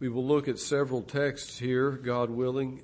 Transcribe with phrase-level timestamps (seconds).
[0.00, 2.82] We will look at several texts here, God willing,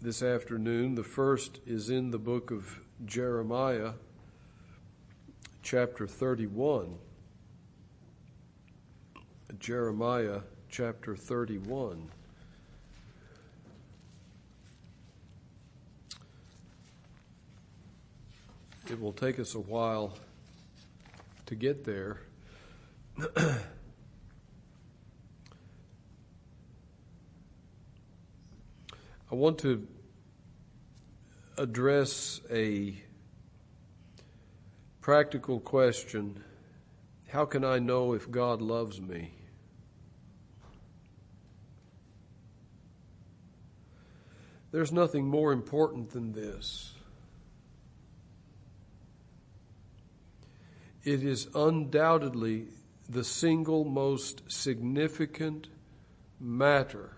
[0.00, 0.96] this afternoon.
[0.96, 3.92] The first is in the book of Jeremiah,
[5.62, 6.96] chapter 31.
[9.60, 12.08] Jeremiah chapter 31.
[18.90, 20.18] It will take us a while
[21.46, 22.18] to get there.
[29.32, 29.88] I want to
[31.56, 33.02] address a
[35.00, 36.44] practical question
[37.28, 39.32] How can I know if God loves me?
[44.70, 46.92] There's nothing more important than this.
[51.04, 52.66] It is undoubtedly
[53.08, 55.68] the single most significant
[56.38, 57.16] matter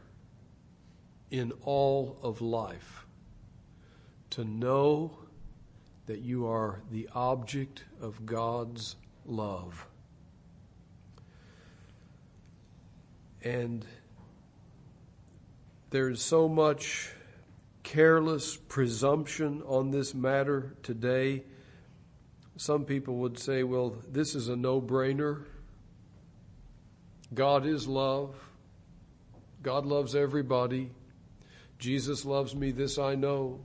[1.35, 3.05] in all of life
[4.31, 5.11] to know
[6.07, 8.95] that you are the object of God's
[9.27, 9.85] love.
[13.43, 13.85] And
[15.91, 17.11] there's so much
[17.83, 21.43] careless presumption on this matter today.
[22.57, 25.43] Some people would say, well, this is a no brainer.
[27.35, 28.37] God is love.
[29.65, 30.93] God loves everybody.
[31.85, 33.61] Jesus loves me, this I know.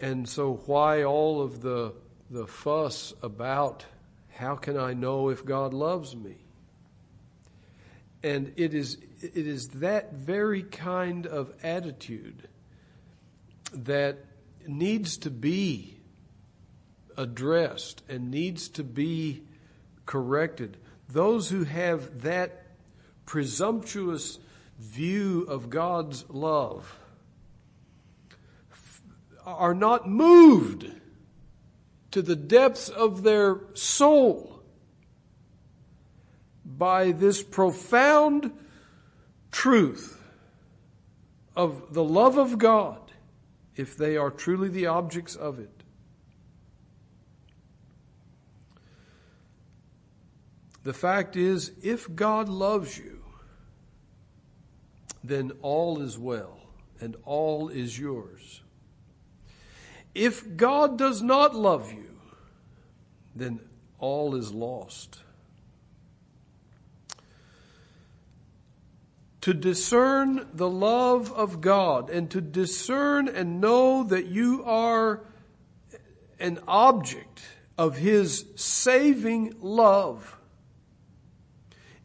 [0.00, 1.92] And so, why all of the,
[2.28, 3.86] the fuss about
[4.34, 6.38] how can I know if God loves me?
[8.20, 12.48] And it is, it is that very kind of attitude
[13.72, 14.18] that
[14.66, 16.00] needs to be
[17.16, 19.44] addressed and needs to be
[20.04, 20.78] corrected.
[21.08, 22.64] Those who have that
[23.24, 24.40] presumptuous
[24.78, 26.98] view of God's love
[29.44, 30.90] are not moved
[32.10, 34.60] to the depths of their soul
[36.64, 38.52] by this profound
[39.52, 40.20] truth
[41.54, 42.98] of the love of God
[43.76, 45.82] if they are truly the objects of it.
[50.82, 53.15] The fact is, if God loves you,
[55.28, 56.58] then all is well
[57.00, 58.62] and all is yours.
[60.14, 62.16] If God does not love you,
[63.34, 63.60] then
[63.98, 65.20] all is lost.
[69.42, 75.20] To discern the love of God and to discern and know that you are
[76.40, 77.42] an object
[77.78, 80.36] of His saving love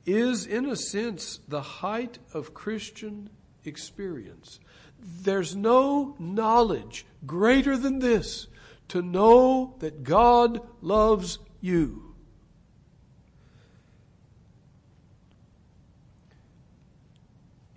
[0.05, 3.29] is, in a sense, the height of Christian
[3.63, 4.59] experience.
[4.99, 8.47] There's no knowledge greater than this
[8.89, 12.15] to know that God loves you.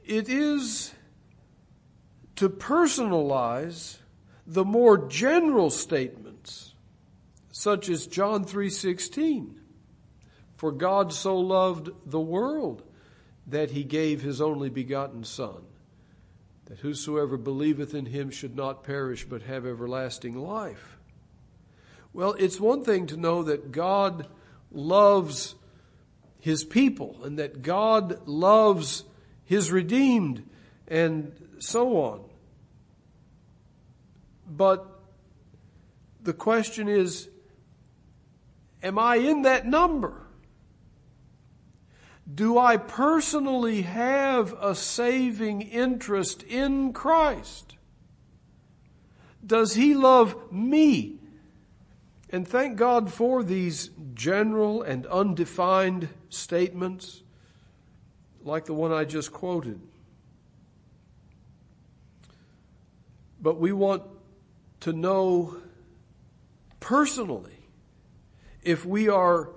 [0.04, 0.92] It is
[2.36, 3.98] to personalize
[4.46, 6.74] the more general statements
[7.50, 9.60] such as John 3:16
[10.56, 12.82] for God so loved the world
[13.46, 15.62] that he gave his only begotten Son,
[16.66, 20.98] that whosoever believeth in him should not perish but have everlasting life.
[22.12, 24.28] Well, it's one thing to know that God
[24.70, 25.56] loves
[26.40, 29.04] his people and that God loves
[29.44, 30.48] his redeemed
[30.86, 32.24] and so on.
[34.46, 34.86] But
[36.22, 37.28] the question is,
[38.82, 40.23] am I in that number?
[42.32, 47.76] Do I personally have a saving interest in Christ?
[49.46, 51.18] Does He love me?
[52.30, 57.22] And thank God for these general and undefined statements,
[58.42, 59.80] like the one I just quoted.
[63.40, 64.02] But we want
[64.80, 65.56] to know
[66.80, 67.68] personally
[68.62, 69.50] if we are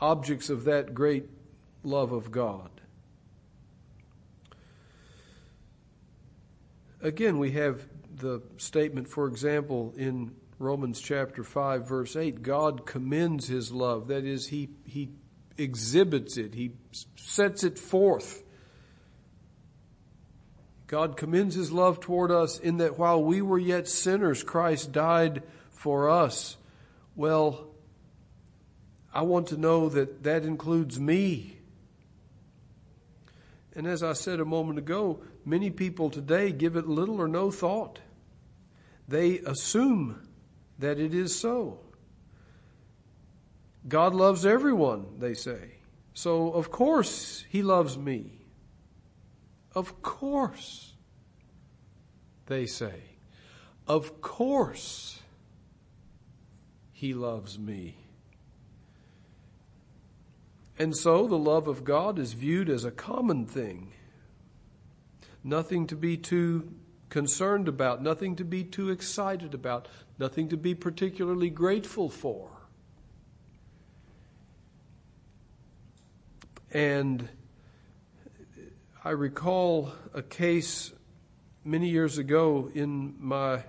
[0.00, 1.28] objects of that great
[1.82, 2.70] love of God.
[7.02, 13.46] Again, we have the statement, for example, in Romans chapter 5, verse 8 God commends
[13.46, 14.08] his love.
[14.08, 15.10] That is, he, he
[15.58, 16.72] exhibits it, he
[17.16, 18.42] sets it forth.
[20.86, 25.42] God commends his love toward us in that while we were yet sinners, Christ died
[25.72, 26.56] for us.
[27.16, 27.66] Well,
[29.16, 31.56] I want to know that that includes me.
[33.74, 37.50] And as I said a moment ago, many people today give it little or no
[37.50, 37.98] thought.
[39.08, 40.28] They assume
[40.78, 41.80] that it is so.
[43.88, 45.76] God loves everyone, they say.
[46.12, 48.42] So, of course, He loves me.
[49.74, 50.92] Of course,
[52.48, 53.00] they say.
[53.88, 55.22] Of course,
[56.92, 57.96] He loves me.
[60.78, 63.92] And so the love of God is viewed as a common thing.
[65.42, 66.72] Nothing to be too
[67.08, 69.88] concerned about, nothing to be too excited about,
[70.18, 72.50] nothing to be particularly grateful for.
[76.72, 77.28] And
[79.04, 80.92] I recall a case
[81.64, 83.62] many years ago in my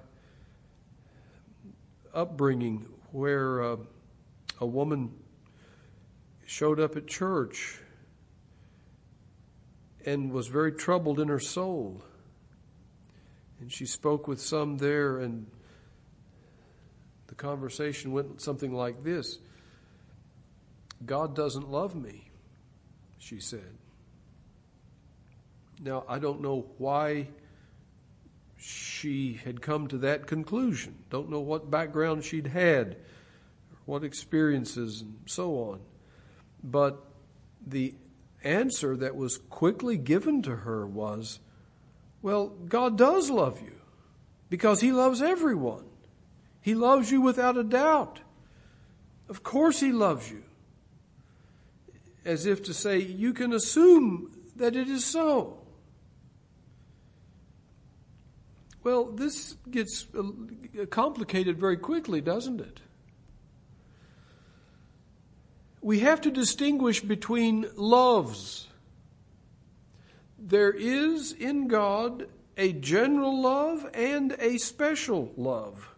[2.13, 3.77] upbringing where uh,
[4.59, 5.13] a woman
[6.47, 7.77] showed up at church
[10.05, 12.01] and was very troubled in her soul.
[13.59, 15.45] And she spoke with some there, and
[17.27, 19.39] the conversation went something like this
[21.05, 22.31] God doesn't love me,
[23.19, 23.77] she said.
[25.81, 27.27] Now, I don't know why
[28.57, 30.95] she had come to that conclusion.
[31.09, 32.95] Don't know what background she'd had,
[33.85, 35.81] what experiences, and so on.
[36.63, 37.03] But
[37.65, 37.95] the
[38.43, 41.39] answer that was quickly given to her was,
[42.21, 43.75] well, God does love you
[44.49, 45.85] because He loves everyone.
[46.61, 48.19] He loves you without a doubt.
[49.29, 50.43] Of course He loves you.
[52.25, 55.59] As if to say, you can assume that it is so.
[58.83, 62.79] Well, this gets uh, complicated very quickly, doesn't it?
[65.87, 68.67] We have to distinguish between loves.
[70.37, 75.95] There is in God a general love and a special love.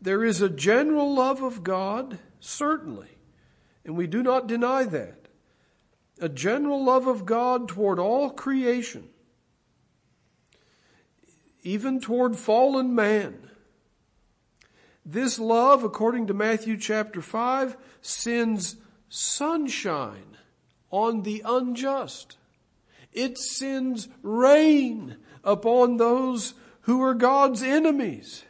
[0.00, 3.16] There is a general love of God, certainly,
[3.84, 5.28] and we do not deny that.
[6.20, 9.08] A general love of God toward all creation,
[11.62, 13.51] even toward fallen man.
[15.04, 18.76] This love, according to Matthew chapter 5, sends
[19.08, 20.36] sunshine
[20.90, 22.36] on the unjust.
[23.12, 28.44] It sends rain upon those who are God's enemies.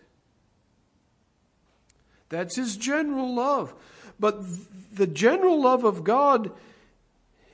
[2.29, 3.75] That's his general love.
[4.21, 4.43] But
[4.95, 6.53] the general love of God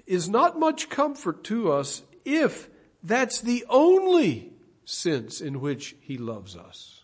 [0.07, 2.69] is not much comfort to us if
[3.03, 4.53] that's the only
[4.85, 6.98] sense in which he loves us.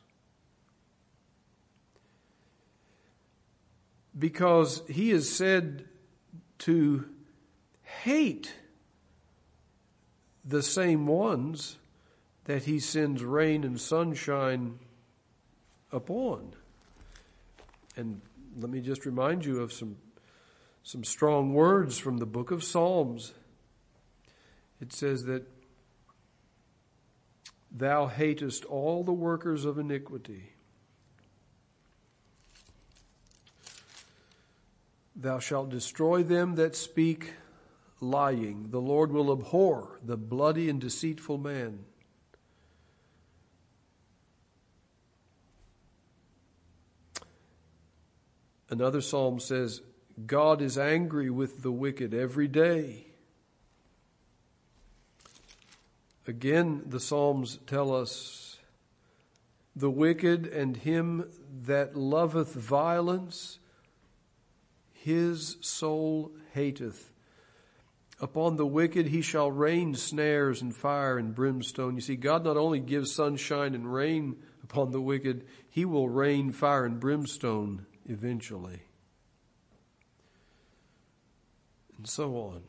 [4.19, 5.85] Because he is said
[6.59, 7.09] to
[7.83, 8.55] hate
[10.45, 11.79] the same ones
[12.45, 14.79] that he sends rain and sunshine
[15.91, 16.55] upon.
[17.97, 18.21] And
[18.59, 19.97] let me just remind you of some,
[20.83, 23.33] some strong words from the book of Psalms.
[24.81, 25.49] It says that
[27.71, 30.55] thou hatest all the workers of iniquity
[35.17, 37.35] Thou shalt destroy them that speak
[38.01, 38.69] lying.
[38.71, 41.81] The Lord will abhor the bloody and deceitful man.
[48.69, 49.83] Another psalm says,
[50.27, 53.07] God is angry with the wicked every day.
[56.27, 58.59] Again, the Psalms tell us
[59.77, 61.31] the wicked and him
[61.67, 63.59] that loveth violence
[65.05, 67.11] his soul hateth.
[68.23, 71.95] Upon the wicked he shall rain snares and fire and brimstone.
[71.95, 76.53] You see, God not only gives sunshine and rain upon the wicked, he will rain
[76.53, 78.81] fire and brimstone eventually.
[81.99, 82.63] And so on.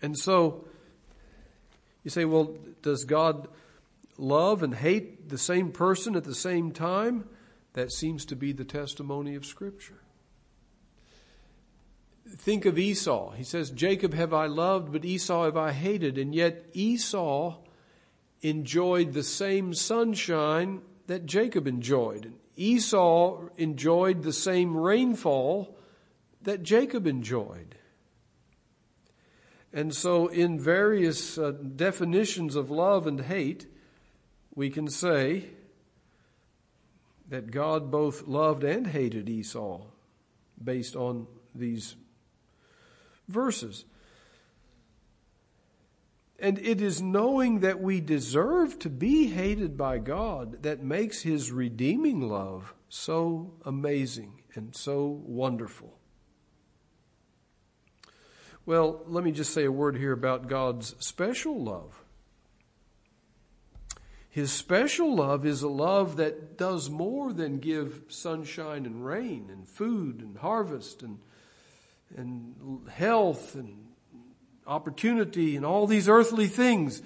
[0.00, 0.64] And so,
[2.04, 3.48] you say, well, does God
[4.16, 7.28] love and hate the same person at the same time?
[7.72, 9.97] That seems to be the testimony of Scripture
[12.36, 13.32] think of Esau.
[13.32, 16.18] He says, Jacob have I loved, but Esau have I hated.
[16.18, 17.56] And yet Esau
[18.42, 22.32] enjoyed the same sunshine that Jacob enjoyed.
[22.56, 25.76] Esau enjoyed the same rainfall
[26.42, 27.76] that Jacob enjoyed.
[29.72, 33.66] And so, in various uh, definitions of love and hate,
[34.54, 35.50] we can say
[37.28, 39.82] that God both loved and hated Esau
[40.62, 41.96] based on these
[43.28, 43.84] verses.
[46.38, 51.50] And it is knowing that we deserve to be hated by God that makes His
[51.50, 55.98] redeeming love so amazing and so wonderful.
[58.64, 62.02] Well, let me just say a word here about God's special love.
[64.30, 69.66] His special love is a love that does more than give sunshine and rain and
[69.66, 71.18] food and harvest and,
[72.16, 73.88] and health and
[74.66, 77.02] opportunity and all these earthly things.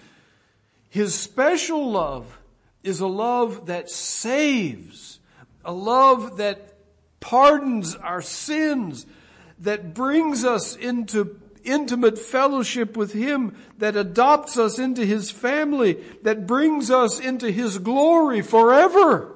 [0.89, 2.39] His special love
[2.83, 5.21] is a love that saves,
[5.65, 6.75] a love that
[7.21, 9.07] pardons our sins,
[9.61, 16.47] that brings us into intimate fellowship with Him, that adopts us into His family, that
[16.47, 19.33] brings us into His glory forever.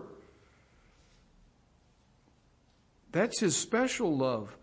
[3.12, 4.56] That's His special love.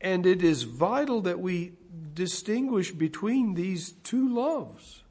[0.00, 1.72] And it is vital that we
[2.14, 5.02] distinguish between these two loves.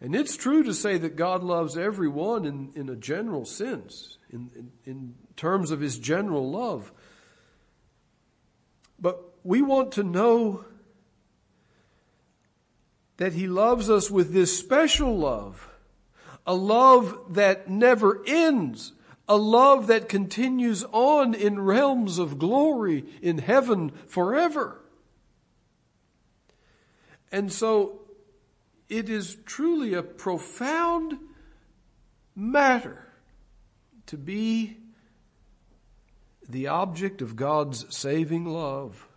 [0.00, 4.50] And it's true to say that God loves everyone in, in a general sense, in,
[4.54, 6.92] in, in terms of His general love.
[8.98, 10.64] But we want to know
[13.16, 15.68] that He loves us with this special love,
[16.46, 18.92] a love that never ends,
[19.28, 24.80] a love that continues on in realms of glory in heaven forever.
[27.32, 28.00] And so
[28.88, 31.18] it is truly a profound
[32.36, 33.08] matter
[34.06, 34.76] to be
[36.48, 39.08] the object of God's saving love.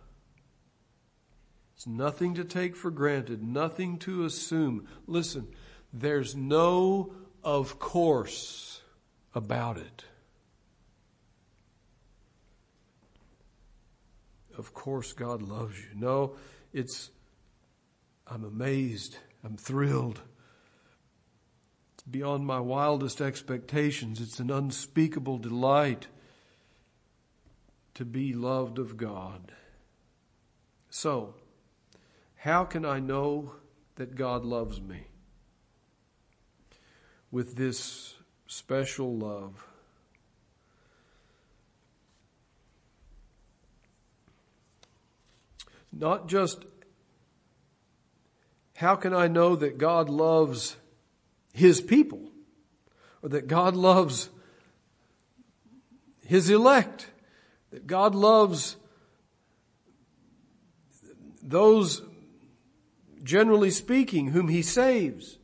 [1.76, 4.88] It's nothing to take for granted, nothing to assume.
[5.06, 5.48] Listen,
[5.92, 7.12] there's no
[7.44, 8.67] of course
[9.34, 10.04] about it.
[14.56, 15.88] Of course, God loves you.
[15.94, 16.36] No,
[16.72, 17.10] it's,
[18.26, 20.20] I'm amazed, I'm thrilled.
[21.94, 24.20] It's beyond my wildest expectations.
[24.20, 26.08] It's an unspeakable delight
[27.94, 29.52] to be loved of God.
[30.90, 31.34] So,
[32.36, 33.54] how can I know
[33.96, 35.06] that God loves me?
[37.30, 38.17] With this
[38.48, 39.64] special love.
[45.92, 46.64] Not just
[48.76, 50.76] how can I know that God loves
[51.52, 52.30] His people
[53.22, 54.30] or that God loves
[56.26, 57.10] His elect,
[57.70, 58.76] that God loves
[61.42, 62.02] those
[63.22, 65.37] generally speaking, whom he saves.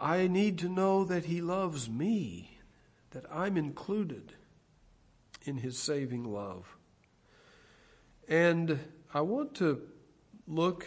[0.00, 2.58] I need to know that he loves me,
[3.10, 4.32] that I'm included
[5.44, 6.76] in his saving love.
[8.26, 8.78] And
[9.12, 9.82] I want to
[10.46, 10.86] look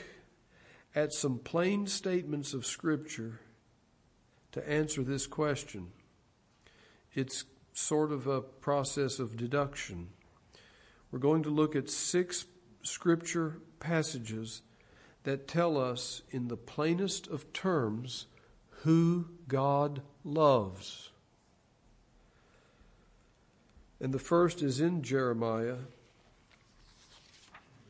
[0.95, 3.39] at some plain statements of Scripture
[4.53, 5.91] to answer this question.
[7.13, 10.09] It's sort of a process of deduction.
[11.11, 12.45] We're going to look at six
[12.83, 14.61] scripture passages
[15.23, 18.27] that tell us in the plainest of terms
[18.83, 21.09] who God loves.
[24.01, 25.77] And the first is in Jeremiah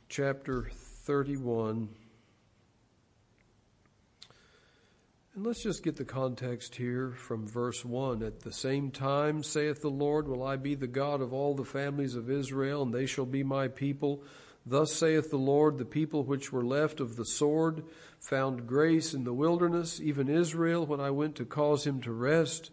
[0.07, 0.69] chapter
[1.05, 1.89] 31.
[5.35, 8.21] And let's just get the context here from verse 1.
[8.21, 11.65] At the same time, saith the Lord, will I be the God of all the
[11.65, 14.21] families of Israel, and they shall be my people.
[14.65, 17.84] Thus saith the Lord, the people which were left of the sword
[18.20, 22.72] found grace in the wilderness, even Israel, when I went to cause him to rest.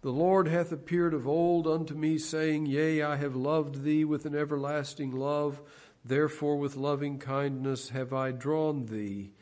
[0.00, 4.26] The Lord hath appeared of old unto me, saying, Yea, I have loved thee with
[4.26, 5.60] an everlasting love.
[6.04, 9.32] Therefore with loving kindness have I drawn thee.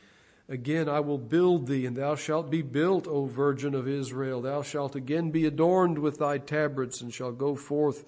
[0.48, 4.42] Again, I will build thee, and thou shalt be built, O Virgin of Israel.
[4.42, 8.04] Thou shalt again be adorned with thy tabrets, and shalt go forth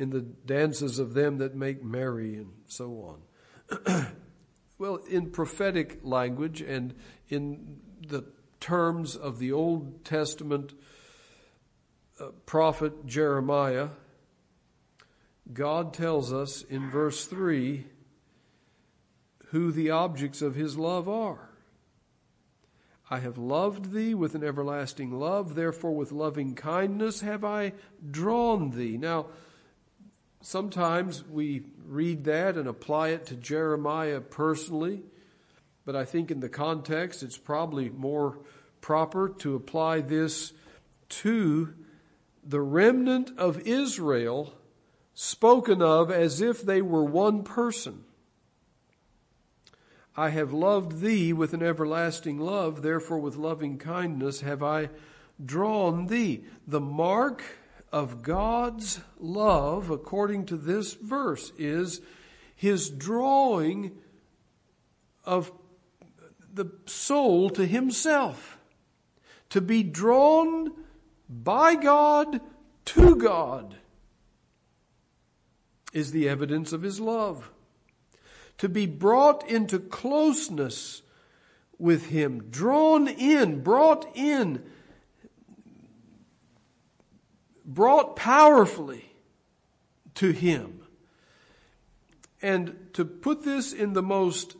[0.00, 3.14] in the dances of them that make merry, and so
[3.86, 4.06] on.
[4.78, 6.94] well, in prophetic language and
[7.28, 7.76] in
[8.08, 8.24] the
[8.60, 10.72] terms of the Old Testament
[12.18, 13.90] uh, prophet Jeremiah,
[15.52, 17.84] God tells us in verse 3
[19.48, 21.50] who the objects of his love are.
[23.10, 27.72] I have loved thee with an everlasting love, therefore with loving kindness have I
[28.10, 28.96] drawn thee.
[28.96, 29.26] Now,
[30.42, 35.02] Sometimes we read that and apply it to Jeremiah personally,
[35.84, 38.38] but I think in the context it's probably more
[38.80, 40.54] proper to apply this
[41.10, 41.74] to
[42.42, 44.54] the remnant of Israel
[45.12, 48.04] spoken of as if they were one person.
[50.16, 54.88] I have loved thee with an everlasting love, therefore with loving kindness have I
[55.44, 56.44] drawn thee.
[56.66, 57.42] The mark
[57.92, 62.00] of God's love, according to this verse, is
[62.54, 63.92] his drawing
[65.24, 65.52] of
[66.52, 68.58] the soul to himself.
[69.50, 70.72] To be drawn
[71.28, 72.40] by God
[72.86, 73.76] to God
[75.92, 77.50] is the evidence of his love.
[78.58, 81.02] To be brought into closeness
[81.78, 84.62] with him, drawn in, brought in,
[87.74, 89.04] brought powerfully
[90.16, 90.80] to him.
[92.42, 94.56] And to put this in the most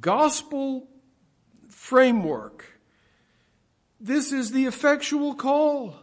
[0.00, 0.88] gospel
[1.68, 2.78] framework,
[4.00, 5.96] this is the effectual call.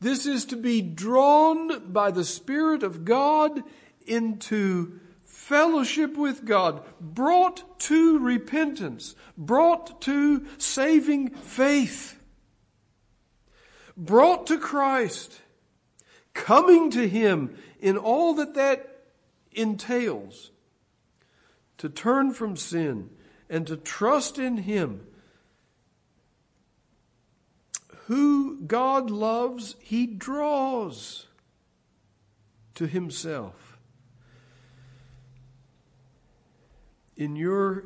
[0.00, 3.62] This is to be drawn by the Spirit of God
[4.06, 12.18] into fellowship with God, brought to repentance, brought to saving faith,
[14.04, 15.40] brought to Christ,
[16.34, 19.04] coming to Him in all that that
[19.52, 20.50] entails,
[21.78, 23.10] to turn from sin
[23.48, 25.06] and to trust in Him
[28.06, 31.26] who God loves, He draws
[32.74, 33.78] to Himself.
[37.16, 37.84] In your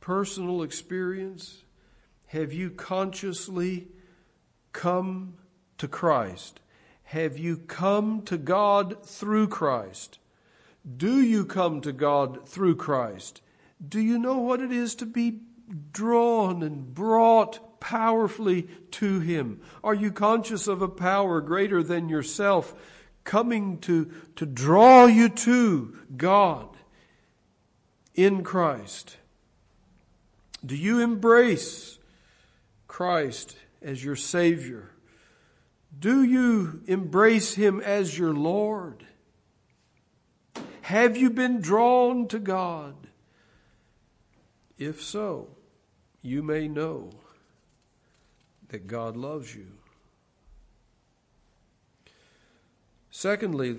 [0.00, 1.64] personal experience,
[2.26, 3.88] have you consciously
[4.74, 5.38] come
[5.78, 6.60] to Christ?
[7.04, 10.18] Have you come to God through Christ?
[10.96, 13.40] Do you come to God through Christ?
[13.86, 15.40] Do you know what it is to be
[15.92, 19.60] drawn and brought powerfully to Him?
[19.82, 22.74] Are you conscious of a power greater than yourself
[23.24, 26.68] coming to, to draw you to God
[28.14, 29.16] in Christ?
[30.64, 31.98] Do you embrace
[32.88, 34.90] Christ as your Savior?
[35.96, 39.06] Do you embrace Him as your Lord?
[40.82, 42.94] Have you been drawn to God?
[44.76, 45.48] If so,
[46.20, 47.10] you may know
[48.68, 49.68] that God loves you.
[53.10, 53.78] Secondly,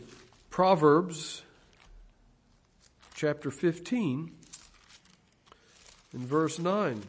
[0.50, 1.42] Proverbs
[3.14, 4.32] chapter 15
[6.14, 7.04] in verse 9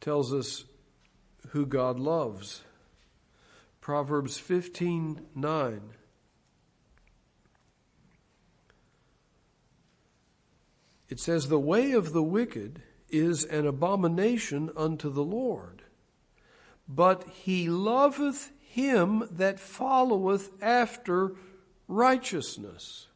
[0.00, 0.64] tells us
[1.48, 2.62] who God loves.
[3.80, 5.80] Proverbs 15 9.
[11.08, 15.82] It says, The way of the wicked is an abomination unto the Lord
[16.92, 21.36] but he loveth him that followeth after
[21.86, 23.06] righteousness.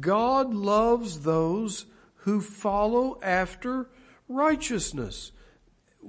[0.00, 3.88] God loves those who follow after
[4.28, 5.32] righteousness.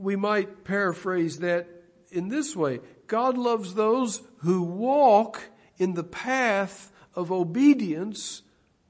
[0.01, 1.67] We might paraphrase that
[2.11, 5.43] in this way God loves those who walk
[5.77, 8.41] in the path of obedience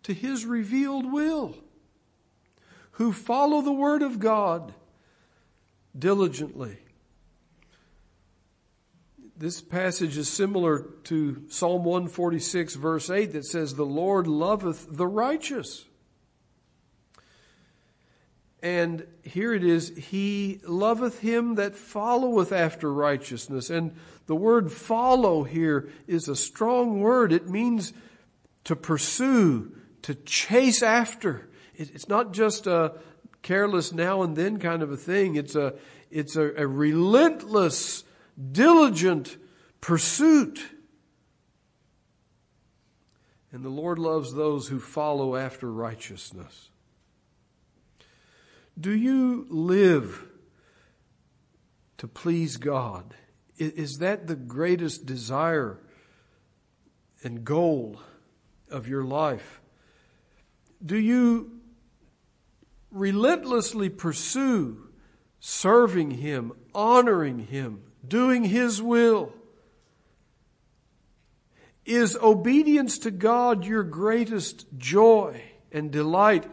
[0.04, 1.58] to his revealed will,
[2.92, 4.74] who follow the word of God
[5.98, 6.78] diligently.
[9.36, 15.08] This passage is similar to Psalm 146 verse 8 that says, The Lord loveth the
[15.08, 15.86] righteous.
[18.62, 23.70] And here it is, He loveth him that followeth after righteousness.
[23.70, 23.96] And
[24.28, 27.32] the word follow here is a strong word.
[27.32, 27.94] It means
[28.66, 31.50] to pursue, to chase after.
[31.76, 32.94] It's not just a
[33.42, 35.36] careless now and then kind of a thing.
[35.36, 35.74] It's a,
[36.12, 38.04] it's a, a relentless
[38.52, 39.38] diligent
[39.80, 40.64] pursuit.
[43.52, 46.71] And the Lord loves those who follow after righteousness.
[48.80, 50.26] Do you live
[51.98, 53.14] to please God?
[53.58, 55.80] Is that the greatest desire
[57.24, 58.00] and goal
[58.70, 59.62] of your life?
[60.84, 61.60] Do you
[62.90, 64.90] relentlessly pursue
[65.40, 69.34] serving Him, honoring Him, doing His will?
[71.86, 76.46] Is obedience to God your greatest joy and delight?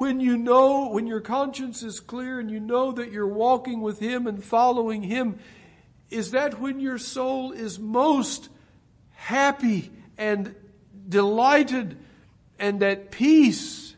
[0.00, 3.98] When you know, when your conscience is clear and you know that you're walking with
[3.98, 5.38] Him and following Him,
[6.08, 8.48] is that when your soul is most
[9.10, 10.54] happy and
[11.06, 11.98] delighted
[12.58, 13.94] and at peace?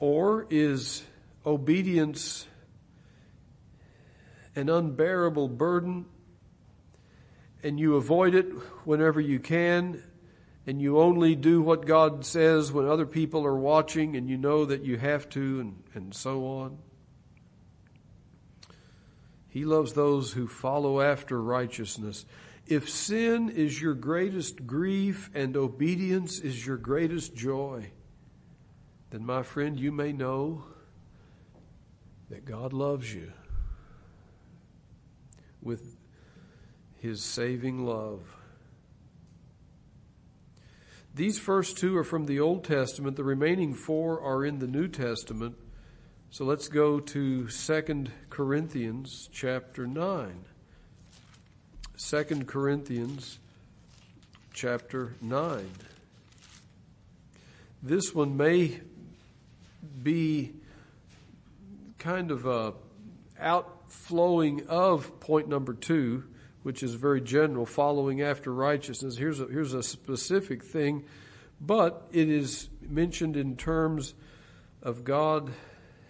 [0.00, 1.04] Or is
[1.46, 2.48] obedience
[4.56, 6.06] an unbearable burden
[7.62, 8.46] and you avoid it
[8.84, 10.02] whenever you can,
[10.66, 14.64] and you only do what God says when other people are watching and you know
[14.64, 16.78] that you have to, and, and so on.
[19.48, 22.24] He loves those who follow after righteousness.
[22.66, 27.90] If sin is your greatest grief and obedience is your greatest joy,
[29.10, 30.64] then my friend, you may know
[32.28, 33.32] that God loves you
[35.60, 35.96] with
[36.98, 38.20] his saving love.
[41.14, 43.16] These first two are from the Old Testament.
[43.16, 45.56] The remaining four are in the New Testament.
[46.30, 50.44] So let's go to 2 Corinthians chapter 9.
[51.98, 53.40] 2 Corinthians
[54.54, 55.70] chapter 9.
[57.82, 58.80] This one may
[60.02, 60.52] be
[61.98, 62.74] kind of a
[63.38, 66.24] outflowing of point number two,
[66.62, 69.16] which is very general, following after righteousness.
[69.16, 71.04] Here's a, here's a specific thing,
[71.60, 74.14] but it is mentioned in terms
[74.82, 75.50] of God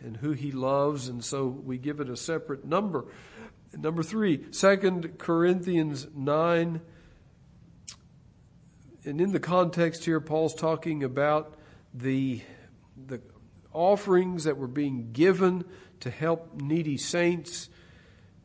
[0.03, 3.07] and who he loves, and so we give it a separate number.
[3.77, 6.81] Number three, three, Second Corinthians 9.
[9.05, 11.55] And in the context here, Paul's talking about
[11.95, 12.43] the,
[13.07, 13.21] the
[13.73, 15.65] offerings that were being given
[16.01, 17.69] to help needy saints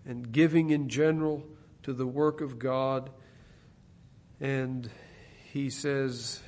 [0.06, 1.44] and giving in general
[1.86, 3.10] to the work of God.
[4.40, 4.90] And
[5.52, 6.42] he says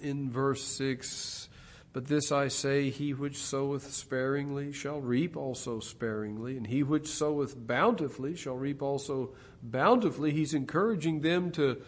[0.00, 1.48] in verse 6
[1.92, 7.06] but this I say, he which soweth sparingly shall reap also sparingly, and he which
[7.06, 10.32] soweth bountifully shall reap also bountifully.
[10.32, 11.82] He's encouraging them to,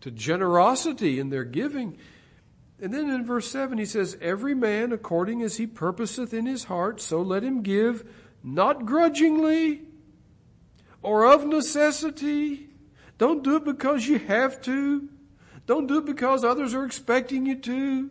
[0.00, 1.98] to generosity in their giving.
[2.80, 6.64] And then in verse 7 he says, Every man according as he purposeth in his
[6.64, 8.10] heart, so let him give,
[8.42, 9.82] not grudgingly
[11.02, 12.68] or of necessity.
[13.18, 15.08] Don't do it because you have to.
[15.66, 18.10] Don't do it because others are expecting you to.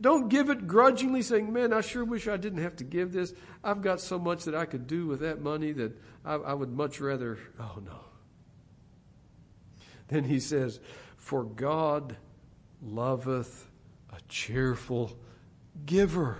[0.00, 3.34] Don't give it grudgingly saying, man, I sure wish I didn't have to give this.
[3.64, 5.92] I've got so much that I could do with that money that
[6.24, 8.00] I, I would much rather, oh no.
[10.06, 10.80] Then he says,
[11.16, 12.16] for God
[12.82, 13.68] loveth
[14.10, 15.18] a cheerful
[15.84, 16.38] giver.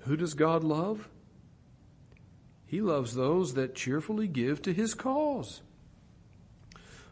[0.00, 1.08] Who does God love?
[2.66, 5.62] He loves those that cheerfully give to his cause.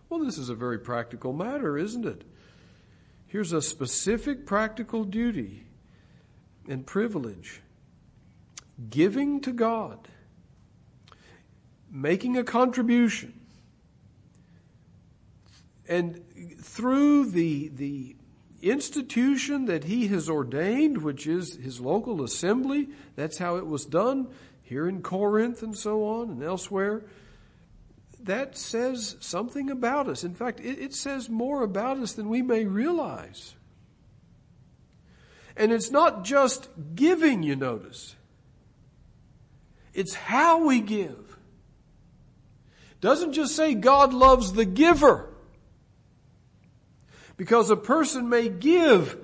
[0.09, 2.23] Well, this is a very practical matter, isn't it?
[3.27, 5.65] Here's a specific practical duty
[6.69, 7.63] and privilege
[8.91, 10.09] giving to God,
[11.91, 13.41] making a contribution.
[15.89, 16.23] And
[16.61, 18.17] through the, the
[18.63, 24.29] institution that he has ordained, which is his local assembly, that's how it was done
[24.73, 27.05] here in Corinth and so on and elsewhere
[28.23, 30.25] that says something about us.
[30.25, 33.55] In fact, it, it says more about us than we may realize.
[35.57, 38.17] And it's not just giving, you notice.
[39.93, 41.37] It's how we give.
[43.01, 45.29] Doesn't just say God loves the giver.
[47.37, 49.19] Because a person may give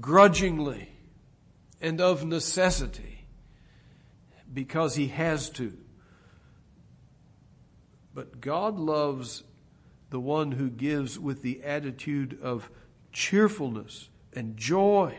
[0.00, 0.90] grudgingly
[1.80, 3.13] and of necessity
[4.54, 5.76] because he has to.
[8.14, 9.42] But God loves
[10.10, 12.70] the one who gives with the attitude of
[13.12, 15.16] cheerfulness and joy,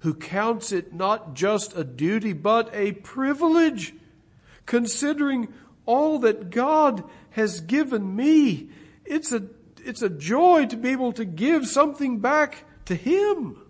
[0.00, 3.94] who counts it not just a duty, but a privilege,
[4.66, 5.52] considering
[5.84, 8.70] all that God has given me.
[9.04, 9.44] It's a,
[9.84, 13.62] it's a joy to be able to give something back to Him.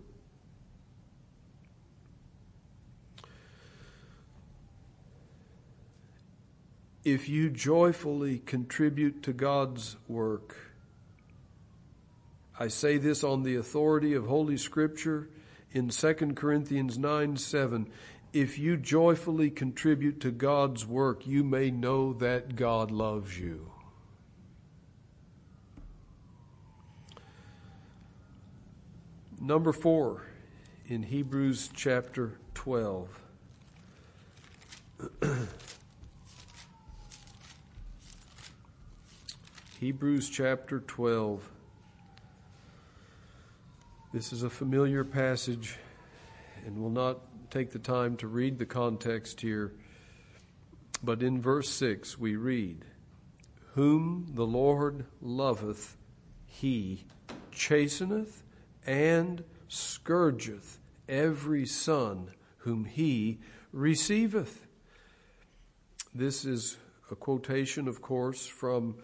[7.07, 10.57] If you joyfully contribute to God's work.
[12.59, 15.29] I say this on the authority of Holy Scripture
[15.71, 17.89] in 2 Corinthians 9 7.
[18.33, 23.71] If you joyfully contribute to God's work, you may know that God loves you.
[29.41, 30.25] Number four,
[30.89, 33.21] in Hebrews chapter 12.
[39.79, 41.51] Hebrews chapter 12.
[44.11, 45.77] This is a familiar passage,
[46.65, 47.19] and we'll not
[47.51, 49.75] take the time to read the context here.
[51.03, 52.87] But in verse 6, we read,
[53.75, 55.99] Whom the Lord loveth,
[56.47, 57.05] he
[57.53, 58.43] chasteneth
[58.87, 63.41] and scourgeth every son whom he
[63.73, 64.67] receiveth.
[66.15, 66.79] This is
[67.11, 68.95] a quotation, of course, from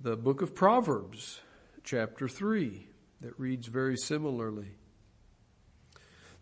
[0.00, 1.40] the book of Proverbs,
[1.82, 2.86] chapter 3,
[3.22, 4.72] that reads very similarly.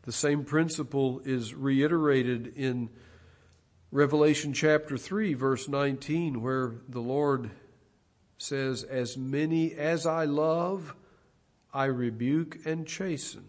[0.03, 2.91] The same principle is reiterated in
[3.91, 7.51] Revelation chapter 3, verse 19, where the Lord
[8.39, 10.95] says, As many as I love,
[11.73, 13.45] I rebuke and chasten.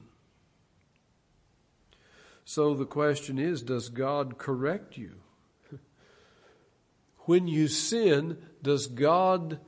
[2.45, 5.13] So the question is, does God correct you?
[7.21, 9.59] When you sin, does God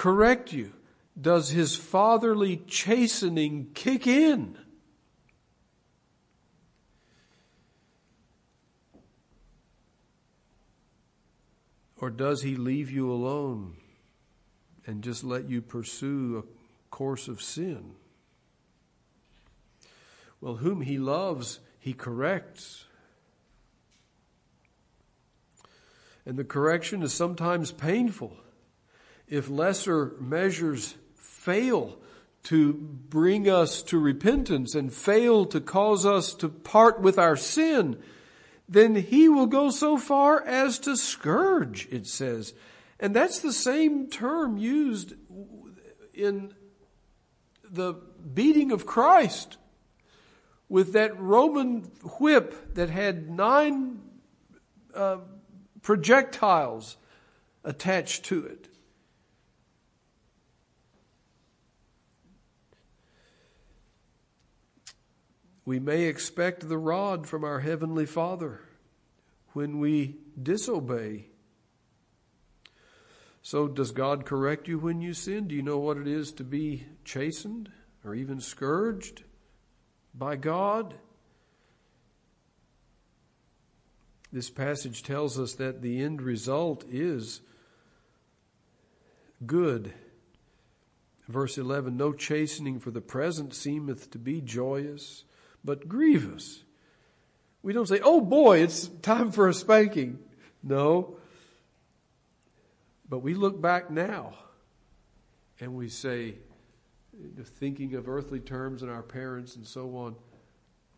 [0.00, 0.72] correct you?
[1.20, 4.56] Does his fatherly chastening kick in?
[11.98, 13.76] Or does he leave you alone
[14.86, 17.90] and just let you pursue a course of sin?
[20.40, 22.86] Well, whom he loves, he corrects.
[26.24, 28.38] And the correction is sometimes painful.
[29.30, 31.96] If lesser measures fail
[32.42, 37.96] to bring us to repentance and fail to cause us to part with our sin,
[38.68, 42.54] then he will go so far as to scourge, it says.
[42.98, 45.14] And that's the same term used
[46.12, 46.52] in
[47.62, 47.94] the
[48.34, 49.58] beating of Christ
[50.68, 51.82] with that Roman
[52.18, 54.00] whip that had nine
[54.94, 55.18] uh,
[55.82, 56.96] projectiles
[57.64, 58.68] attached to it.
[65.70, 68.58] We may expect the rod from our Heavenly Father
[69.52, 71.26] when we disobey.
[73.40, 75.46] So, does God correct you when you sin?
[75.46, 77.70] Do you know what it is to be chastened
[78.04, 79.22] or even scourged
[80.12, 80.94] by God?
[84.32, 87.42] This passage tells us that the end result is
[89.46, 89.94] good.
[91.28, 95.22] Verse 11 No chastening for the present seemeth to be joyous
[95.64, 96.62] but grievous.
[97.62, 100.18] We don't say, oh boy, it's time for a spanking.
[100.62, 101.16] No.
[103.08, 104.34] But we look back now
[105.60, 106.36] and we say,
[107.44, 110.16] thinking of earthly terms and our parents and so on,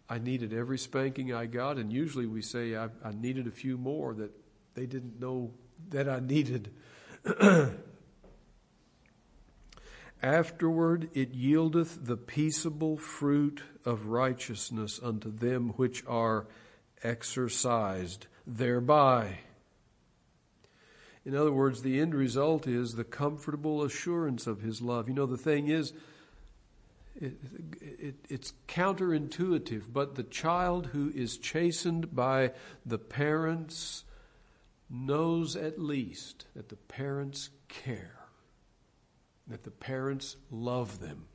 [0.09, 3.79] I needed every spanking I got, and usually we say I, I needed a few
[3.79, 4.31] more that
[4.75, 5.53] they didn't know
[5.89, 6.71] that I needed.
[10.23, 16.47] Afterward it yieldeth the peaceable fruit of righteousness unto them which are
[17.03, 19.39] exercised thereby.
[21.25, 25.09] In other words, the end result is the comfortable assurance of His love.
[25.09, 25.93] You know, the thing is,
[27.21, 27.35] it,
[27.81, 32.53] it, it's counterintuitive, but the child who is chastened by
[32.85, 34.05] the parents
[34.91, 38.23] knows at least that the parents care
[39.53, 41.27] that the parents love them.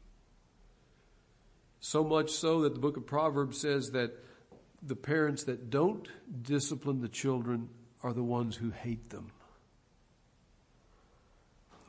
[1.79, 4.11] So much so that the book of Proverbs says that
[4.81, 6.07] the parents that don't
[6.41, 7.69] discipline the children
[8.03, 9.31] are the ones who hate them.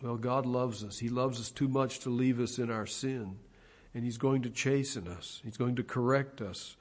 [0.02, 0.98] Well, God loves us.
[0.98, 3.38] He loves us too much to leave us in our sin.
[3.94, 6.76] And He's going to chasten us, He's going to correct us.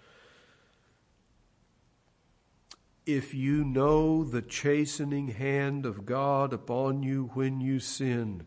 [3.06, 8.46] If you know the chastening hand of God upon you when you sin,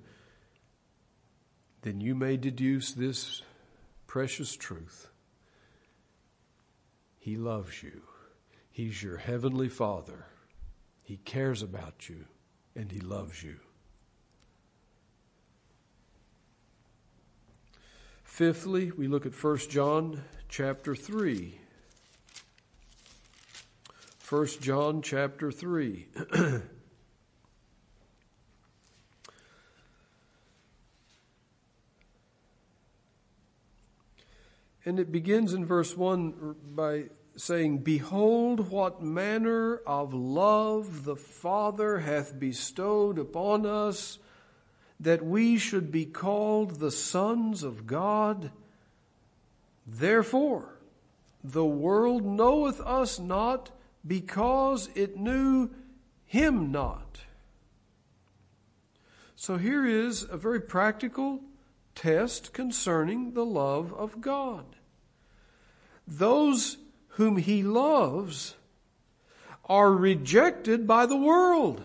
[1.80, 3.42] then you may deduce this
[4.10, 5.08] precious truth.
[7.20, 8.02] He loves you.
[8.72, 10.26] He's your heavenly Father.
[11.00, 12.24] He cares about you
[12.74, 13.60] and He loves you.
[18.24, 21.60] Fifthly, we look at 1 John chapter 3.
[24.28, 26.08] 1 John chapter 3.
[34.90, 37.04] And it begins in verse 1 by
[37.36, 44.18] saying, Behold, what manner of love the Father hath bestowed upon us,
[44.98, 48.50] that we should be called the sons of God.
[49.86, 50.80] Therefore,
[51.44, 53.70] the world knoweth us not
[54.04, 55.70] because it knew
[56.26, 57.20] him not.
[59.36, 61.42] So here is a very practical
[61.94, 64.64] test concerning the love of God.
[66.10, 66.76] Those
[67.10, 68.56] whom he loves
[69.64, 71.84] are rejected by the world.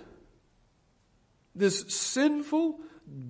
[1.54, 2.80] This sinful,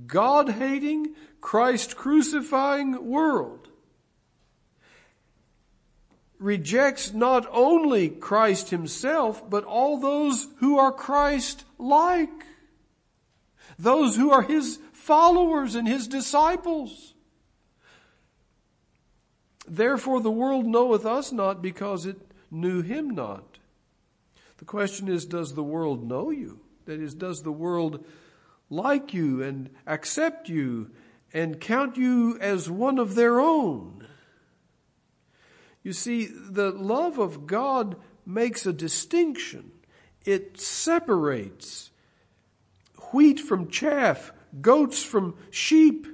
[0.07, 3.65] God hating, Christ crucifying world.
[6.45, 12.29] rejects not only Christ himself, but all those who are Christ like.
[13.79, 17.14] Those who are his followers and his disciples.
[19.67, 22.17] Therefore the world knoweth us not because it
[22.51, 23.59] knew him not.
[24.57, 26.59] The question is, does the world know you?
[26.85, 28.05] That is, does the world
[28.69, 30.91] like you and accept you
[31.33, 34.07] and count you as one of their own?
[35.83, 39.71] You see, the love of God makes a distinction.
[40.25, 41.91] It separates
[43.11, 46.07] wheat from chaff, goats from sheep.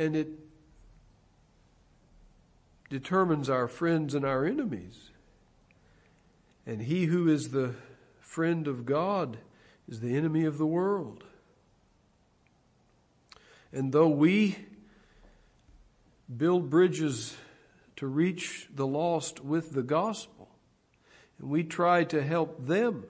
[0.00, 0.28] And it
[2.88, 5.10] determines our friends and our enemies.
[6.64, 7.74] And he who is the
[8.18, 9.36] friend of God
[9.86, 11.24] is the enemy of the world.
[13.74, 14.56] And though we
[16.34, 17.36] build bridges
[17.96, 20.48] to reach the lost with the gospel,
[21.38, 23.04] and we try to help them,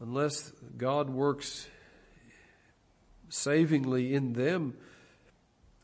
[0.00, 1.66] unless God works
[3.30, 4.74] savingly in them,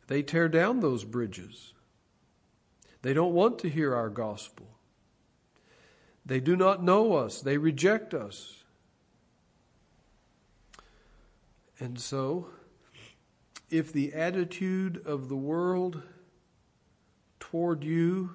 [0.09, 1.73] they tear down those bridges.
[3.03, 4.67] They don't want to hear our gospel.
[6.25, 7.41] They do not know us.
[7.41, 8.65] They reject us.
[11.79, 12.49] And so,
[13.71, 16.03] if the attitude of the world
[17.39, 18.31] toward you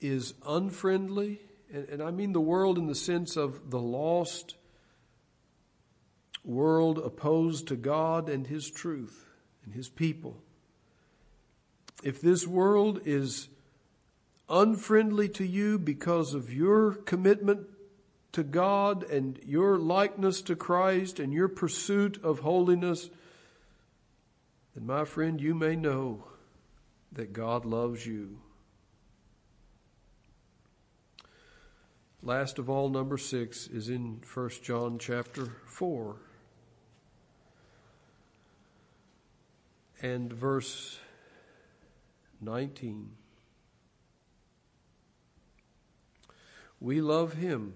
[0.00, 1.40] is unfriendly,
[1.72, 4.54] and, and, I mean the world in the sense of the lost
[6.44, 9.26] world opposed to God and His truth
[9.64, 10.42] and His people.
[12.02, 13.48] If this world is
[14.48, 17.66] unfriendly to you because of your commitment
[18.32, 23.10] to God and your likeness to Christ and your pursuit of holiness,
[24.74, 26.24] then my friend, you may know
[27.12, 28.38] that God loves you.
[32.22, 36.16] Last of all, number six is in 1 John chapter 4
[40.02, 40.98] and verse
[42.40, 43.10] 19.
[46.80, 47.74] We love him,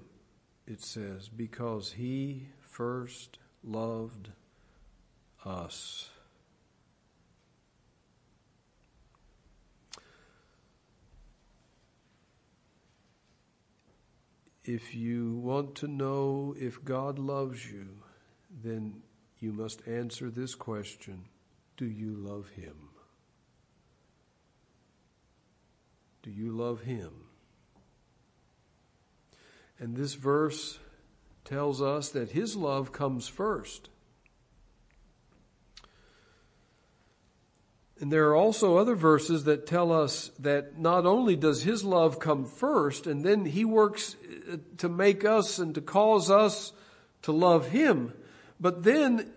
[0.67, 4.31] it says, because he first loved
[5.45, 6.11] us.
[14.65, 17.87] If you want to know if God loves you,
[18.63, 19.03] then
[19.39, 21.27] you must answer this question
[21.77, 22.91] Do you love Him?
[26.23, 27.11] Do you love Him?
[29.79, 30.79] And this verse
[31.45, 33.91] tells us that His love comes first.
[38.01, 42.19] And there are also other verses that tell us that not only does His love
[42.19, 44.17] come first, and then He works
[44.53, 46.73] uh, to make us and to cause us
[47.23, 48.13] to love Him,
[48.61, 49.31] but then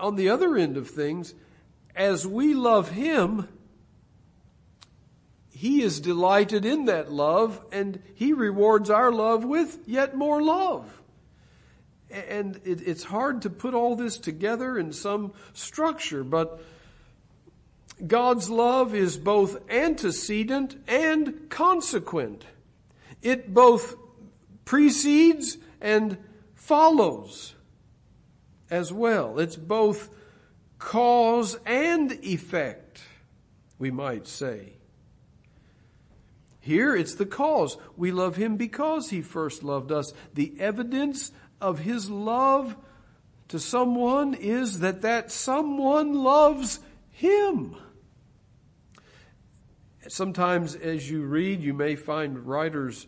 [0.00, 1.34] on the other end of things,
[1.94, 3.48] as we love Him,
[5.50, 11.00] He is delighted in that love and He rewards our love with yet more love.
[12.10, 16.60] And it, it's hard to put all this together in some structure, but
[18.04, 22.44] God's love is both antecedent and consequent.
[23.22, 23.96] It both
[24.64, 26.16] precedes and
[26.54, 27.54] follows
[28.70, 29.38] as well.
[29.38, 30.14] It's both
[30.78, 33.02] cause and effect,
[33.78, 34.74] we might say.
[36.60, 37.78] Here it's the cause.
[37.96, 40.12] We love him because he first loved us.
[40.34, 42.76] The evidence of his love
[43.48, 46.80] to someone is that that someone loves
[47.10, 47.76] him.
[50.08, 53.06] Sometimes as you read, you may find writers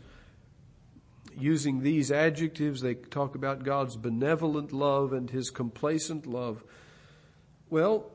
[1.38, 2.80] using these adjectives.
[2.80, 6.64] They talk about God's benevolent love and his complacent love.
[7.70, 8.10] Well,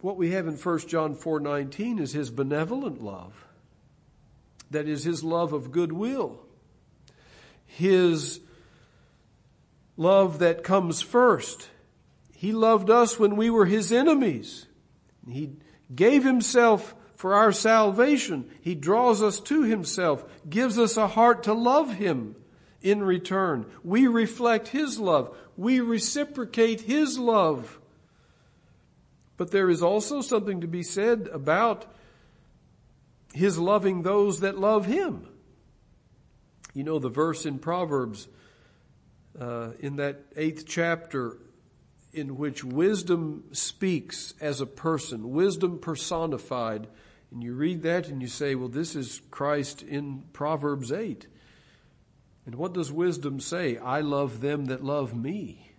[0.00, 3.46] what we have in 1 John 4:19 is his benevolent love.
[4.70, 6.40] That is his love of goodwill.
[7.64, 8.40] His
[9.96, 11.68] love that comes first.
[12.32, 14.66] He loved us when we were his enemies.
[15.28, 15.56] He
[15.94, 18.48] gave himself for our salvation.
[18.60, 22.36] He draws us to Himself, gives us a heart to love Him
[22.82, 23.66] in return.
[23.82, 25.36] We reflect His love.
[25.56, 27.78] We reciprocate His love.
[29.36, 31.86] But there is also something to be said about
[33.32, 35.28] His loving those that love Him.
[36.74, 38.28] You know the verse in Proverbs,
[39.40, 41.36] uh, in that eighth chapter,
[42.12, 46.86] in which wisdom speaks as a person, wisdom personified.
[47.30, 51.26] And you read that and you say, well, this is Christ in Proverbs 8.
[52.48, 53.76] And what does wisdom say?
[53.76, 55.70] I love them that love me.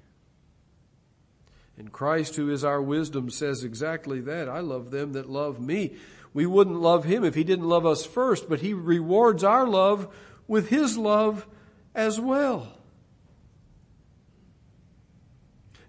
[1.79, 4.47] And Christ, who is our wisdom, says exactly that.
[4.47, 5.95] I love them that love me.
[6.31, 10.15] We wouldn't love him if he didn't love us first, but he rewards our love
[10.47, 11.47] with his love
[11.95, 12.71] as well.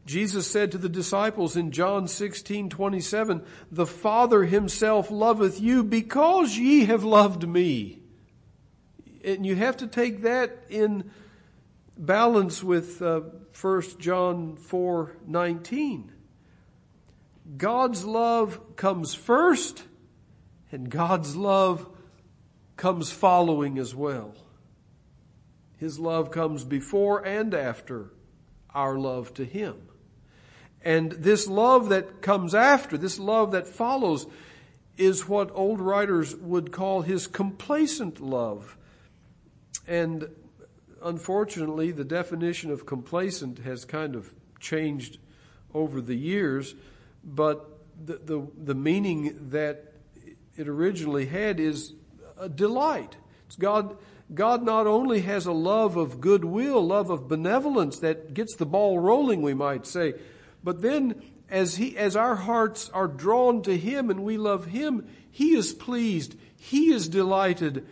[0.06, 6.56] Jesus said to the disciples in John 16, 27, The Father himself loveth you because
[6.56, 7.99] ye have loved me.
[9.24, 11.10] And you have to take that in
[11.96, 13.20] balance with uh,
[13.60, 16.12] 1 John 4, 19.
[17.56, 19.84] God's love comes first,
[20.70, 21.86] and God's love
[22.76, 24.34] comes following as well.
[25.76, 28.12] His love comes before and after
[28.74, 29.76] our love to Him.
[30.82, 34.26] And this love that comes after, this love that follows,
[34.96, 38.76] is what old writers would call his complacent love.
[39.90, 40.28] And
[41.02, 45.18] unfortunately, the definition of complacent has kind of changed
[45.74, 46.76] over the years,
[47.24, 47.68] but
[48.06, 49.94] the, the, the meaning that
[50.56, 51.94] it originally had is
[52.38, 53.16] a delight.
[53.48, 53.96] It's God,
[54.32, 59.00] God not only has a love of goodwill, love of benevolence that gets the ball
[59.00, 60.14] rolling, we might say,
[60.62, 65.08] but then as he, as our hearts are drawn to him and we love him,
[65.32, 66.36] he is pleased.
[66.56, 67.86] He is delighted.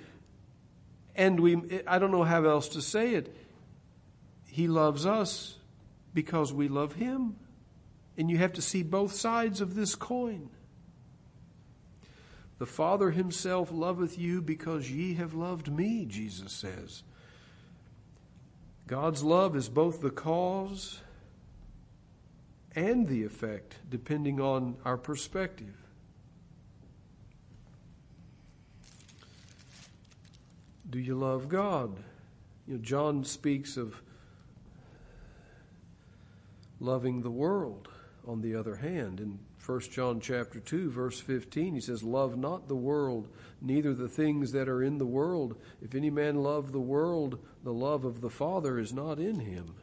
[1.18, 3.34] And we, I don't know how else to say it.
[4.46, 5.56] He loves us
[6.14, 7.34] because we love him.
[8.16, 10.48] And you have to see both sides of this coin.
[12.58, 17.02] The Father himself loveth you because ye have loved me, Jesus says.
[18.86, 21.00] God's love is both the cause
[22.76, 25.74] and the effect, depending on our perspective.
[30.90, 31.98] Do you love God?
[32.66, 34.02] You know, John speaks of
[36.80, 37.88] loving the world
[38.26, 42.68] on the other hand in 1 John chapter 2 verse 15 he says love not
[42.68, 43.28] the world
[43.60, 47.72] neither the things that are in the world if any man love the world the
[47.72, 49.74] love of the father is not in him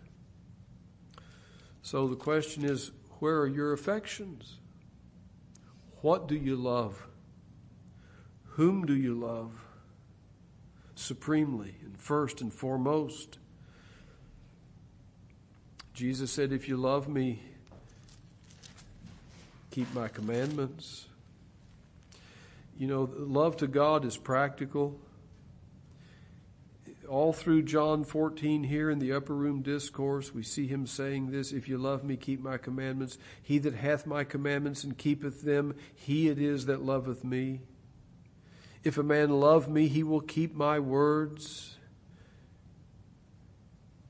[1.85, 2.89] so the question is
[3.19, 4.57] where are your affections?
[6.01, 7.05] What do you love?
[8.53, 9.64] Whom do you love?
[10.95, 13.37] Supremely and first and foremost.
[15.93, 17.41] Jesus said, If you love me,
[19.71, 21.05] keep my commandments.
[22.77, 24.99] You know, love to God is practical
[27.07, 31.51] all through John 14 here in the upper room discourse, we see him saying this
[31.51, 33.17] If you love me, keep my commandments.
[33.41, 37.61] He that hath my commandments and keepeth them, he it is that loveth me.
[38.85, 41.75] If a man love me, he will keep my words.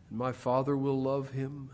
[0.09, 1.69] And my Father will love him,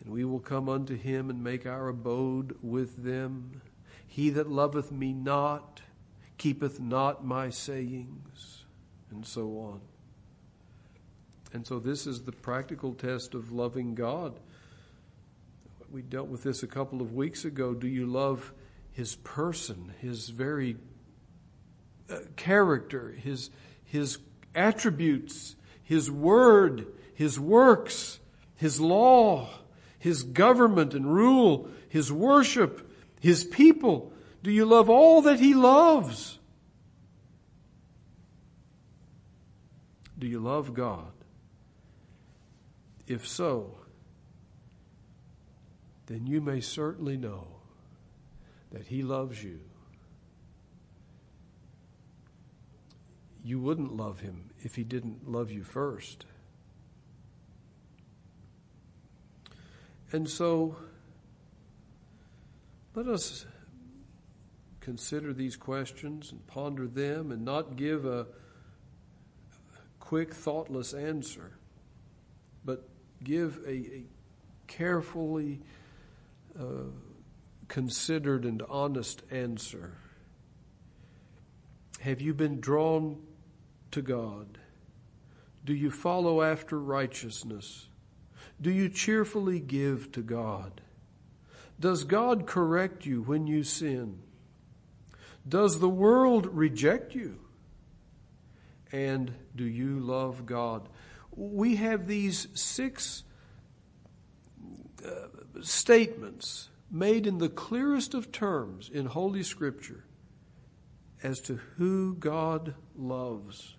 [0.00, 3.62] and we will come unto him and make our abode with them.
[4.08, 5.82] He that loveth me not,
[6.36, 8.64] keepeth not my sayings,
[9.12, 9.80] and so on.
[11.52, 14.40] And so this is the practical test of loving God.
[15.92, 17.72] We dealt with this a couple of weeks ago.
[17.72, 18.52] Do you love
[18.90, 20.76] his person, his very
[22.08, 23.50] Uh, character, his,
[23.84, 24.18] his
[24.54, 28.20] attributes, his word, his works,
[28.56, 29.48] his law,
[29.98, 32.90] his government and rule, his worship,
[33.20, 34.12] his people?
[34.42, 36.38] Do you love all that he loves?
[40.18, 41.12] Do you love God?
[43.06, 43.78] If so,
[46.06, 47.46] then you may certainly know
[48.72, 49.60] that He loves you.
[53.44, 56.24] You wouldn't love Him if He didn't love you first.
[60.10, 60.76] And so,
[62.94, 63.44] let us
[64.80, 68.26] consider these questions and ponder them and not give a
[69.98, 71.58] quick, thoughtless answer,
[72.64, 72.88] but
[73.22, 74.04] give a, a
[74.66, 75.60] carefully
[76.58, 76.90] uh,
[77.68, 79.96] considered and honest answer.
[82.00, 83.22] Have you been drawn
[83.94, 84.58] to God?
[85.64, 87.88] Do you follow after righteousness?
[88.60, 90.80] Do you cheerfully give to God?
[91.80, 94.20] Does God correct you when you sin?
[95.48, 97.40] Does the world reject you?
[98.92, 100.88] And do you love God?
[101.36, 103.24] we have these six
[105.04, 105.10] uh,
[105.62, 110.04] statements made in the clearest of terms in Holy Scripture
[111.22, 113.74] as to who God loves.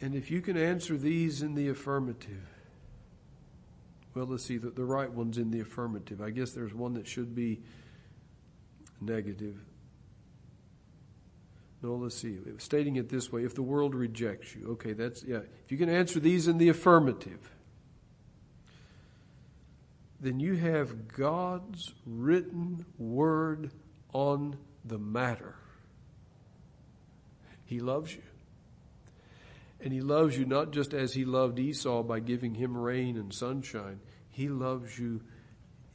[0.00, 2.46] And if you can answer these in the affirmative,
[4.14, 6.20] well, let's see, the, the right one's in the affirmative.
[6.20, 7.60] I guess there's one that should be
[9.00, 9.56] negative.
[11.82, 12.38] No, let's see.
[12.58, 15.40] Stating it this way if the world rejects you, okay, that's, yeah.
[15.64, 17.50] If you can answer these in the affirmative,
[20.20, 23.70] then you have God's written word
[24.12, 25.56] on the matter.
[27.66, 28.22] He loves you.
[29.84, 33.32] And He loves you not just as He loved Esau by giving him rain and
[33.32, 35.20] sunshine, He loves you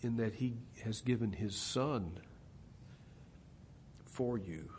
[0.02, 2.20] in that He has given His Son
[4.06, 4.70] for you.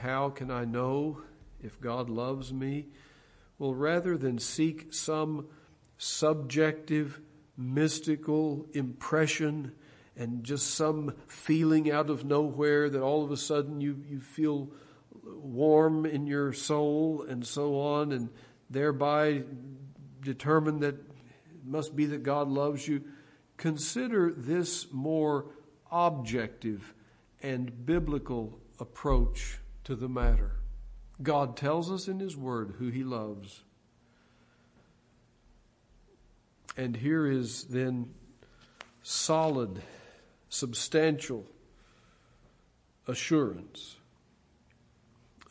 [0.00, 1.22] How can I know
[1.62, 2.86] if God loves me?
[3.56, 5.46] Well, rather than seek some
[5.96, 7.20] subjective,
[7.56, 9.72] mystical impression
[10.16, 14.70] and just some feeling out of nowhere that all of a sudden you, you feel
[15.36, 18.30] warm in your soul and so on, and
[18.70, 19.42] thereby
[20.22, 23.02] determine that it must be that God loves you.
[23.56, 25.46] Consider this more
[25.90, 26.94] objective
[27.42, 30.52] and biblical approach to the matter.
[31.22, 33.62] God tells us in His Word who He loves.
[36.76, 38.14] And here is then
[39.02, 39.82] solid,
[40.48, 41.44] substantial
[43.06, 43.97] assurance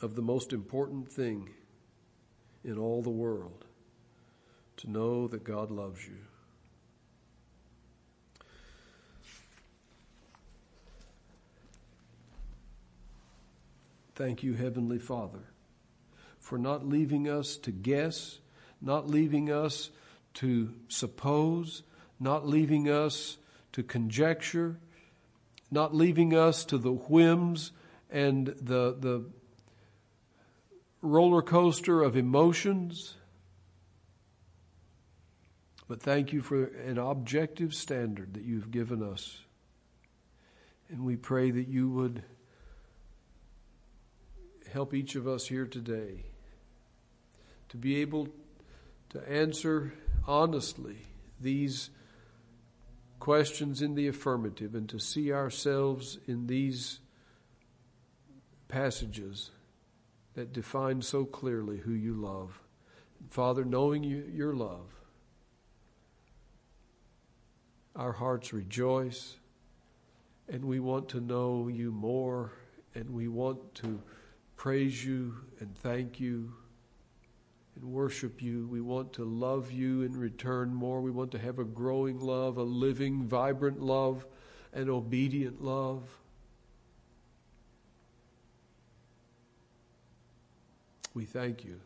[0.01, 1.49] of the most important thing
[2.63, 3.65] in all the world
[4.77, 6.17] to know that God loves you.
[14.15, 15.51] Thank you, Heavenly Father,
[16.39, 18.39] for not leaving us to guess,
[18.81, 19.91] not leaving us
[20.35, 21.83] to suppose,
[22.19, 23.37] not leaving us
[23.73, 24.77] to conjecture,
[25.69, 27.71] not leaving us to the whims
[28.09, 29.23] and the, the
[31.07, 33.15] roller coaster of emotions.
[35.87, 39.39] But thank you for an objective standard that you've given us.
[40.89, 42.23] And we pray that you would
[44.71, 46.23] help each of us here today
[47.69, 48.27] to be able
[49.09, 49.93] to answer
[50.27, 50.97] honestly
[51.39, 51.89] these
[53.19, 56.99] questions in the affirmative and to see ourselves in these
[58.67, 59.51] passages
[60.37, 62.61] that define so clearly who you love.
[63.27, 64.85] Father, knowing you, your love,
[67.95, 69.37] our hearts rejoice
[70.47, 72.53] and we want to know you more
[72.93, 73.99] and we want to
[74.55, 76.53] praise you and thank you
[77.75, 78.67] and worship you.
[78.67, 81.01] We want to love you in return more.
[81.01, 84.27] We want to have a growing love, a living, vibrant love,
[84.71, 86.03] an obedient love.
[91.17, 91.79] We thank you.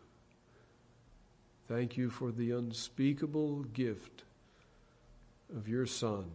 [1.69, 4.23] Thank you for the unspeakable gift
[5.55, 6.25] of your Son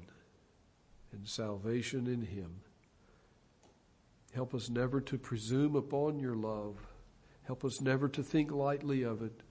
[1.13, 2.63] and salvation in Him.
[4.33, 6.87] Help us never to presume upon your love.
[7.43, 9.43] Help us never to think lightly of it,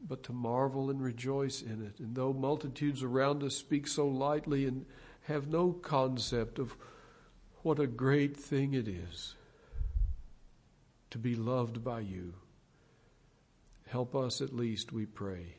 [0.00, 1.98] but to marvel and rejoice in it.
[1.98, 4.86] And though multitudes around us speak so lightly and
[5.22, 6.76] have no concept of
[7.64, 9.34] what a great thing it is
[11.10, 12.34] to be loved by you,
[13.92, 15.56] help us at least, we pray,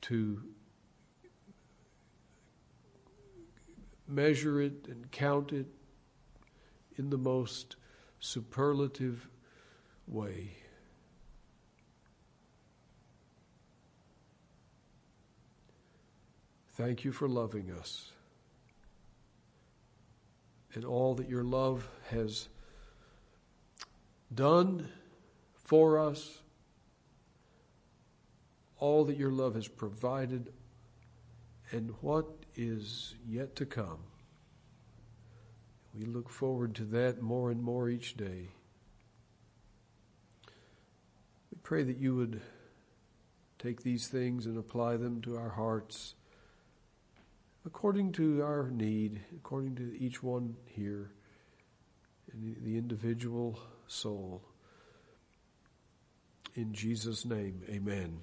[0.00, 0.42] to
[4.08, 5.66] measure it and count it
[6.96, 7.76] in the most
[8.18, 9.28] superlative
[10.06, 10.56] way.
[16.72, 18.12] Thank you for loving us
[20.72, 22.48] and all that your love has
[24.34, 24.88] done
[25.58, 26.39] for us,
[28.80, 30.52] all that your love has provided,
[31.70, 32.26] and what
[32.56, 33.98] is yet to come.
[35.94, 38.48] We look forward to that more and more each day.
[41.52, 42.40] We pray that you would
[43.58, 46.14] take these things and apply them to our hearts
[47.66, 51.10] according to our need, according to each one here,
[52.32, 54.42] and the individual soul.
[56.54, 58.20] In Jesus' name, amen.